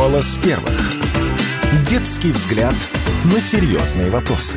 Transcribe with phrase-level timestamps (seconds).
[0.00, 0.94] Голос первых.
[1.86, 2.74] Детский взгляд
[3.30, 4.56] на серьезные вопросы.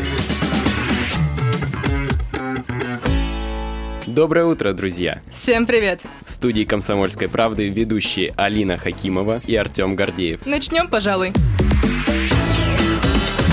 [4.07, 5.21] Доброе утро, друзья!
[5.33, 5.99] Всем привет!
[6.25, 10.45] В студии «Комсомольской правды» ведущие Алина Хакимова и Артем Гордеев.
[10.45, 11.33] Начнем, пожалуй.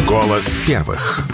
[0.06, 1.26] Голос первых.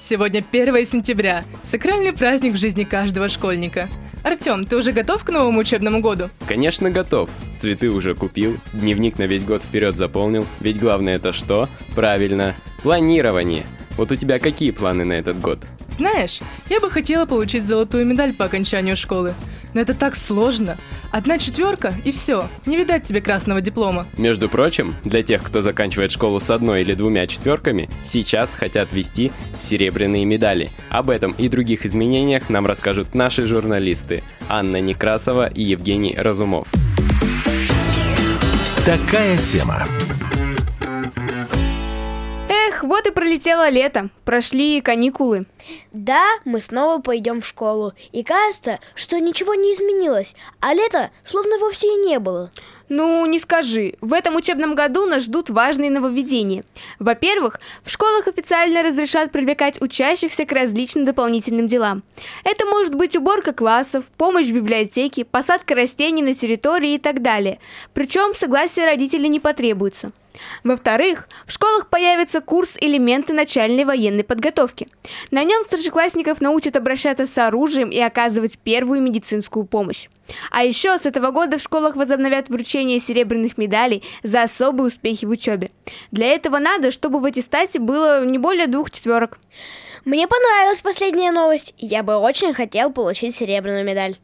[0.00, 1.44] Сегодня 1 сентября.
[1.62, 3.90] Сакральный праздник в жизни каждого школьника.
[4.24, 6.30] Артем, ты уже готов к новому учебному году?
[6.48, 7.28] Конечно, готов.
[7.58, 10.46] Цветы уже купил, дневник на весь год вперед заполнил.
[10.60, 11.68] Ведь главное это что?
[11.94, 13.66] Правильно, планирование.
[13.98, 15.58] Вот у тебя какие планы на этот год?
[15.98, 19.34] Знаешь, я бы хотела получить золотую медаль по окончанию школы.
[19.74, 20.78] Но это так сложно.
[21.10, 22.48] Одна четверка и все.
[22.66, 24.06] Не видать тебе красного диплома.
[24.16, 29.32] Между прочим, для тех, кто заканчивает школу с одной или двумя четверками, сейчас хотят ввести
[29.60, 30.70] серебряные медали.
[30.90, 36.68] Об этом и других изменениях нам расскажут наши журналисты Анна Некрасова и Евгений Разумов.
[38.84, 39.86] Такая тема.
[42.94, 45.46] Вот и пролетело лето, прошли каникулы.
[45.92, 51.58] Да, мы снова пойдем в школу, и кажется, что ничего не изменилось, а лето словно
[51.58, 52.52] вовсе и не было.
[52.88, 53.94] Ну, не скажи.
[54.00, 56.62] В этом учебном году нас ждут важные нововведения.
[57.00, 62.04] Во-первых, в школах официально разрешат привлекать учащихся к различным дополнительным делам.
[62.44, 67.58] Это может быть уборка классов, помощь в библиотеке, посадка растений на территории и так далее.
[67.92, 70.12] Причем согласие родителей не потребуется.
[70.62, 74.88] Во-вторых, в школах появится курс «Элементы начальной военной подготовки».
[75.30, 80.08] На нем старшеклассников научат обращаться с оружием и оказывать первую медицинскую помощь.
[80.50, 85.30] А еще с этого года в школах возобновят вручение серебряных медалей за особые успехи в
[85.30, 85.70] учебе.
[86.10, 89.38] Для этого надо, чтобы в аттестате было не более двух четверок.
[90.04, 91.74] Мне понравилась последняя новость.
[91.78, 94.16] Я бы очень хотел получить серебряную медаль.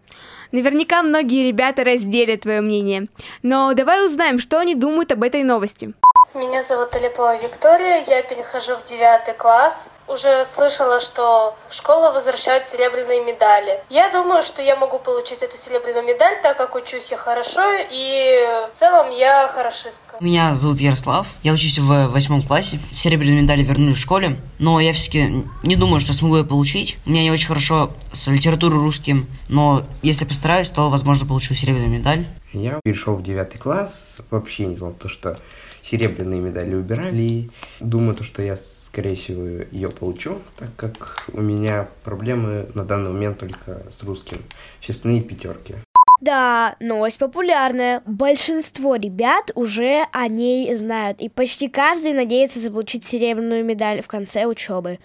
[0.53, 3.07] Наверняка многие ребята разделят твое мнение.
[3.43, 5.95] Но давай узнаем, что они думают об этой новости.
[6.33, 9.89] Меня зовут Алипова Виктория, я перехожу в девятый класс.
[10.07, 13.83] Уже слышала, что в школу возвращают серебряные медали.
[13.91, 18.47] Я думаю, что я могу получить эту серебряную медаль, так как учусь я хорошо, и
[18.73, 20.19] в целом я хорошистка.
[20.21, 22.79] Меня зовут Ярослав, я учусь в восьмом классе.
[22.93, 26.97] Серебряную медаль вернули в школе, но я все-таки не думаю, что смогу ее получить.
[27.07, 31.91] У меня не очень хорошо с литературой русским, но если постараюсь, то, возможно, получу серебряную
[31.91, 32.27] медаль.
[32.53, 35.37] Я перешел в девятый класс, вообще не знал то, что
[35.83, 37.51] серебряные медали убирали.
[37.81, 43.11] Думаю, то, что я, скорее всего, ее получу, так как у меня проблемы на данный
[43.11, 44.39] момент только с русским.
[44.81, 44.93] Все
[45.23, 45.75] пятерки.
[46.21, 48.03] Да, новость популярная.
[48.05, 54.45] Большинство ребят уже о ней знают, и почти каждый надеется заполучить серебряную медаль в конце
[54.45, 54.99] учебы.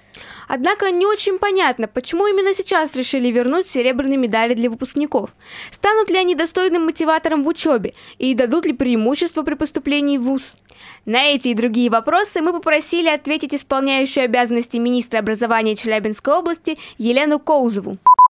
[0.50, 5.34] Однако не очень понятно, почему именно сейчас решили вернуть серебряные медали для выпускников.
[5.72, 10.56] Станут ли они достойным мотиватором в учебе и дадут ли преимущество при поступлении в ВУЗ?
[11.06, 17.40] На эти и другие вопросы мы попросили ответить исполняющую обязанности министра образования Челябинской области Елену
[17.40, 17.96] Коузову.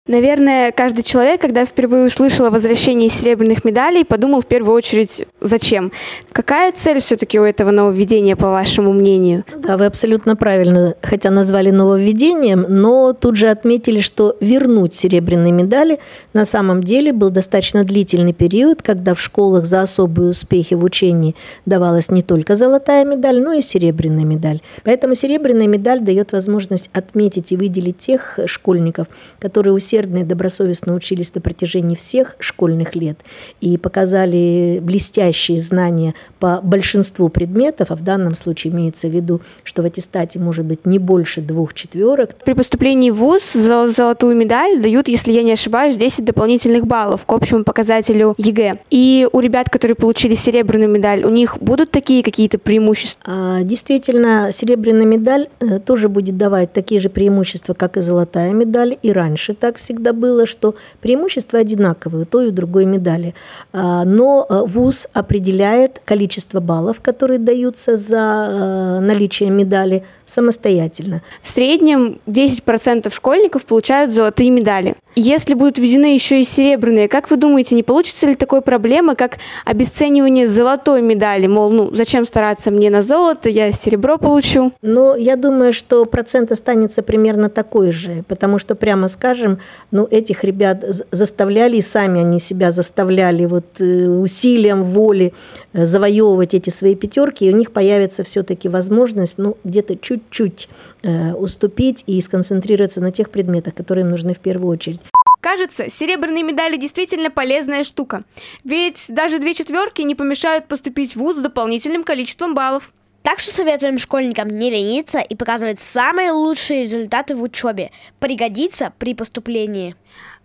[0.09, 5.91] Наверное, каждый человек, когда впервые услышал о возвращении серебряных медалей, подумал в первую очередь, зачем?
[6.31, 9.43] Какая цель все-таки у этого нововведения, по вашему мнению?
[9.55, 15.99] Да, вы абсолютно правильно, хотя назвали нововведением, но тут же отметили, что вернуть серебряные медали
[16.33, 21.35] на самом деле был достаточно длительный период, когда в школах за особые успехи в учении
[21.67, 24.61] давалась не только золотая медаль, но и серебряная медаль.
[24.83, 29.05] Поэтому серебряная медаль дает возможность отметить и выделить тех школьников,
[29.37, 33.19] которые усердно усердно и добросовестно учились на протяжении всех школьных лет
[33.61, 39.81] и показали блестящие знания по большинству предметов, а в данном случае имеется в виду, что
[39.81, 42.35] в аттестате может быть не больше двух четверок.
[42.45, 43.53] При поступлении в ВУЗ
[43.95, 48.79] золотую медаль дают, если я не ошибаюсь, 10 дополнительных баллов к общему показателю ЕГЭ.
[48.89, 53.21] И у ребят, которые получили серебряную медаль, у них будут такие какие-то преимущества?
[53.25, 58.97] А, действительно, серебряная медаль э, тоже будет давать такие же преимущества, как и золотая медаль,
[59.01, 63.33] и раньше так всегда было, что преимущества одинаковые у той и другой медали.
[63.73, 68.19] А, но э, ВУЗ определяет количество баллов, которые даются за
[68.51, 71.23] э, наличие медали самостоятельно.
[71.41, 74.95] В среднем 10% школьников получают золотые медали.
[75.15, 79.37] Если будут введены еще и серебряные, как вы думаете, не получится ли такой проблемы, как
[79.65, 81.47] обесценивание золотой медали?
[81.47, 84.71] Мол, ну зачем стараться мне на золото, я серебро получу?
[84.81, 89.59] Ну, я думаю, что процент останется примерно такой же, потому что, прямо скажем,
[89.91, 95.33] ну, этих ребят заставляли, и сами они себя заставляли вот э, усилием воли
[95.73, 100.69] э, завоевывать эти свои пятерки, и у них появится все-таки возможность, ну, где-то чуть-чуть
[101.01, 105.01] э, уступить и сконцентрироваться на тех предметах, которые им нужны в первую очередь.
[105.41, 108.23] Кажется, серебряные медали действительно полезная штука.
[108.63, 112.91] Ведь даже две четверки не помешают поступить в ВУЗ с дополнительным количеством баллов.
[113.23, 117.91] Так что советуем школьникам не лениться и показывать самые лучшие результаты в учебе.
[118.19, 119.95] Пригодится при поступлении.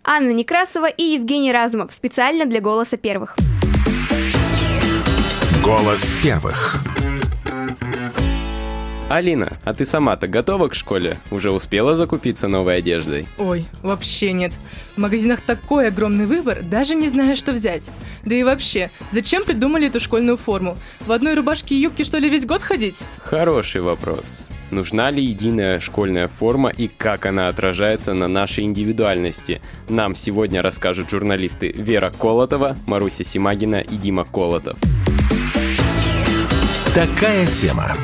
[0.03, 3.35] Анна Некрасова и Евгений Разумов специально для «Голоса первых».
[5.63, 6.84] Голос первых.
[9.15, 11.17] Алина, а ты сама-то готова к школе?
[11.31, 13.25] Уже успела закупиться новой одеждой?
[13.37, 14.51] Ой, вообще нет.
[14.97, 17.89] В магазинах такой огромный выбор, даже не знаю, что взять.
[18.25, 20.75] Да и вообще, зачем придумали эту школьную форму?
[20.99, 23.03] В одной рубашке и юбке что ли весь год ходить?
[23.19, 24.49] Хороший вопрос.
[24.69, 29.61] Нужна ли единая школьная форма и как она отражается на нашей индивидуальности?
[29.87, 34.77] Нам сегодня расскажут журналисты Вера Колотова, Маруся Симагина и Дима Колотов.
[36.93, 37.95] Такая тема.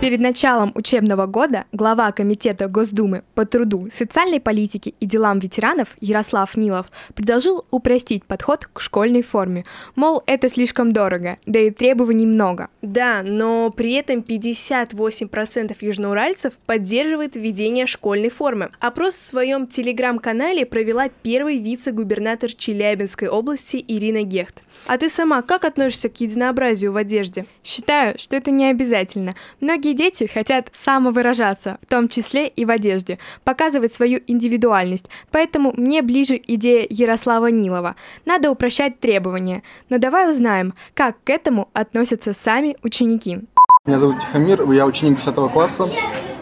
[0.00, 6.56] Перед началом учебного года глава Комитета Госдумы по труду, социальной политике и делам ветеранов Ярослав
[6.56, 9.66] Нилов предложил упростить подход к школьной форме.
[9.96, 12.68] Мол, это слишком дорого, да и требований много.
[12.80, 18.70] Да, но при этом 58% южноуральцев поддерживает введение школьной формы.
[18.80, 24.62] Опрос в своем телеграм-канале провела первый вице-губернатор Челябинской области Ирина Гехт.
[24.86, 27.44] А ты сама как относишься к единообразию в одежде?
[27.62, 29.34] Считаю, что это не обязательно.
[29.60, 36.02] Многие дети хотят самовыражаться, в том числе и в одежде, показывать свою индивидуальность, поэтому мне
[36.02, 37.96] ближе идея Ярослава Нилова.
[38.24, 39.62] Надо упрощать требования.
[39.88, 43.40] Но давай узнаем, как к этому относятся сами ученики.
[43.86, 45.88] Меня зовут Тихомир, я ученик 10 класса.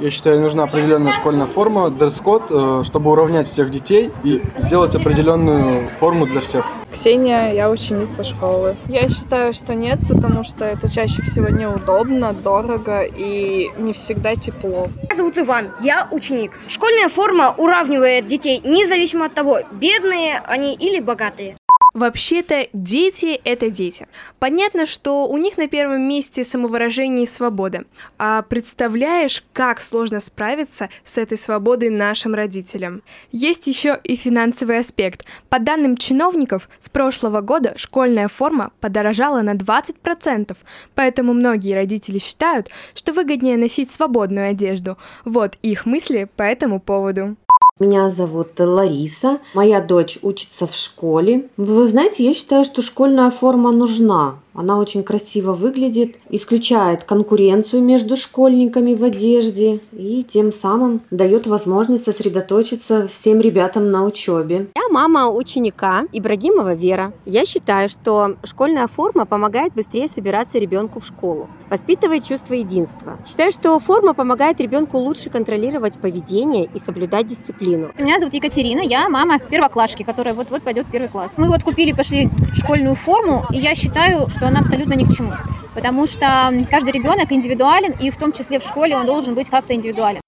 [0.01, 5.89] Я считаю, нужна определенная школьная форма, дресс-код, э, чтобы уравнять всех детей и сделать определенную
[5.99, 6.67] форму для всех.
[6.93, 8.77] Ксения, я ученица школы.
[8.87, 14.89] Я считаю, что нет, потому что это чаще всего неудобно, дорого и не всегда тепло.
[15.03, 16.53] Меня зовут Иван, я ученик.
[16.69, 21.58] Школьная форма уравнивает детей независимо от того, бедные они или богатые.
[21.99, 24.07] Вообще-то дети— это дети.
[24.39, 27.87] Понятно, что у них на первом месте самовыражение и свобода.
[28.19, 33.03] А представляешь, как сложно справиться с этой свободой нашим родителям?
[33.33, 35.27] Есть еще и финансовый аспект.
[35.49, 40.57] По данным чиновников, с прошлого года школьная форма подорожала на 20%,
[40.95, 44.99] поэтому многие родители считают, что выгоднее носить свободную одежду.
[45.25, 47.37] Вот их мысли по этому поводу.
[47.79, 49.39] Меня зовут Лариса.
[49.55, 51.49] Моя дочь учится в школе.
[51.57, 54.35] Вы знаете, я считаю, что школьная форма нужна.
[54.59, 62.07] Она очень красиво выглядит, исключает конкуренцию между школьниками в одежде и тем самым дает возможность
[62.07, 64.67] сосредоточиться всем ребятам на учебе.
[64.75, 67.13] Я мама ученика Ибрагимова Вера.
[67.25, 73.17] Я считаю, что школьная форма помогает быстрее собираться ребенку в школу, воспитывает чувство единства.
[73.29, 77.93] Считаю, что форма помогает ребенку лучше контролировать поведение и соблюдать дисциплину.
[77.97, 81.35] Меня зовут Екатерина, я мама первоклашки, которая вот-вот пойдет в первый класс.
[81.37, 85.33] Мы вот купили, пошли школьную форму, и я считаю, что она абсолютно ни к чему.
[85.75, 89.75] Потому что каждый ребенок индивидуален, и в том числе в школе он должен быть как-то
[89.75, 90.21] индивидуален.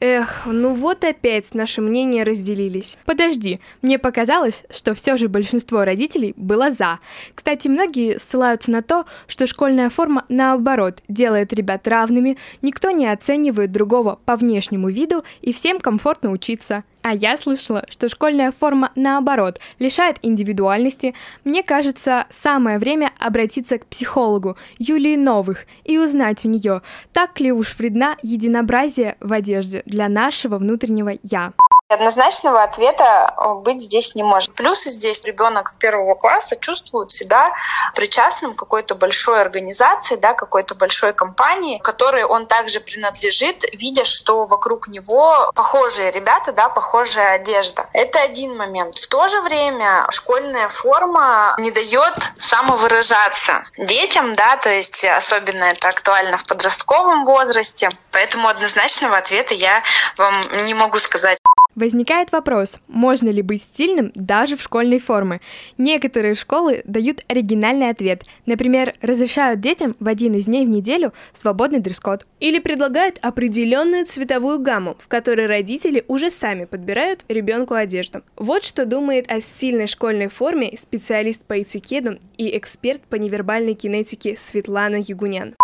[0.00, 2.96] Эх, ну вот опять наши мнения разделились.
[3.04, 7.00] Подожди, мне показалось, что все же большинство родителей было за.
[7.34, 13.72] Кстати, многие ссылаются на то, что школьная форма наоборот делает ребят равными, никто не оценивает
[13.72, 16.84] другого по внешнему виду и всем комфортно учиться.
[17.02, 21.14] А я слышала, что школьная форма, наоборот, лишает индивидуальности.
[21.44, 27.52] Мне кажется, самое время обратиться к психологу Юлии Новых и узнать у нее, так ли
[27.52, 31.52] уж вредна единообразие в одежде для нашего внутреннего «я».
[31.90, 34.52] Однозначного ответа э, быть здесь не может.
[34.52, 37.54] Плюсы здесь ребенок с первого класса чувствует себя
[37.94, 44.44] причастным к какой-то большой организации, да, какой-то большой компании, которой он также принадлежит, видя, что
[44.44, 47.88] вокруг него похожие ребята, да, похожая одежда.
[47.94, 48.94] Это один момент.
[48.94, 55.88] В то же время школьная форма не дает самовыражаться детям, да, то есть особенно это
[55.88, 57.88] актуально в подростковом возрасте.
[58.12, 59.82] Поэтому однозначного ответа я
[60.18, 60.34] вам
[60.66, 61.38] не могу сказать.
[61.78, 65.40] Возникает вопрос, можно ли быть стильным даже в школьной форме.
[65.76, 68.24] Некоторые школы дают оригинальный ответ.
[68.46, 72.26] Например, разрешают детям в один из дней в неделю свободный дресс-код.
[72.40, 78.22] Или предлагают определенную цветовую гамму, в которой родители уже сами подбирают ребенку одежду.
[78.34, 84.36] Вот что думает о стильной школьной форме специалист по этикету и эксперт по невербальной кинетике
[84.36, 85.54] Светлана Ягунян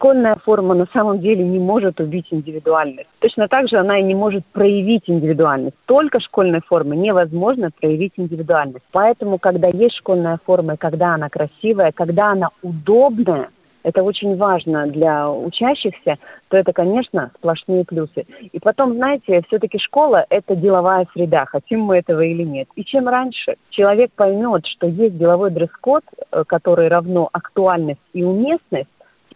[0.00, 3.10] школьная форма на самом деле не может убить индивидуальность.
[3.18, 5.76] Точно так же она и не может проявить индивидуальность.
[5.84, 8.84] Только школьной формы невозможно проявить индивидуальность.
[8.92, 13.50] Поэтому, когда есть школьная форма, и когда она красивая, когда она удобная,
[13.82, 16.16] это очень важно для учащихся,
[16.48, 18.24] то это, конечно, сплошные плюсы.
[18.52, 22.68] И потом, знаете, все-таки школа– это деловая среда, хотим мы этого или нет.
[22.74, 28.88] И чем раньше человек поймет, что есть деловой дресс-код, э, который равно актуальность и уместность,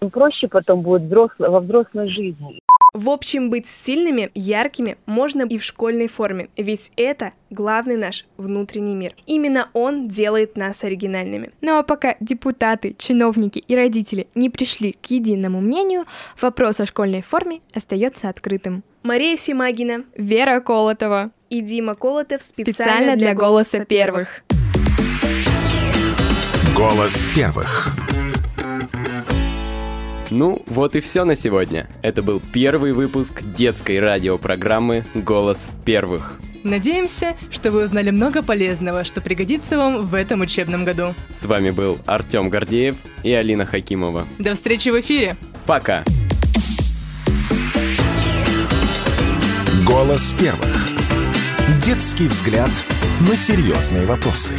[0.04, 2.61] тем проще потом будет взросло, во взрослой жизни.
[2.92, 8.94] В общем, быть стильными, яркими можно и в школьной форме, ведь это главный наш внутренний
[8.94, 9.14] мир.
[9.26, 11.50] Именно он делает нас оригинальными.
[11.61, 16.04] Ну а пока депутаты, чиновники и родители не пришли к единому мнению,
[16.40, 18.84] вопрос о школьной форме остается открытым.
[19.02, 24.44] Мария Симагина, Вера Колотова и Дима Колотов специально, специально для, для «Голоса первых».
[26.76, 28.03] «Голос первых».
[30.35, 31.88] Ну, вот и все на сегодня.
[32.03, 36.41] Это был первый выпуск детской радиопрограммы «Голос первых».
[36.64, 41.14] Надеемся, что вы узнали много полезного, что пригодится вам в этом учебном году.
[41.33, 44.26] С вами был Артем Гордеев и Алина Хакимова.
[44.41, 45.37] До встречи в эфире.
[45.67, 46.03] Пока.
[49.87, 50.88] Голос первых.
[51.81, 52.71] Детский взгляд
[53.21, 54.55] на серьезные вопросы.